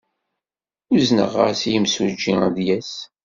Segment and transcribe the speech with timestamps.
[0.93, 2.93] Uzneɣ-as i yimsujji ad d-yas.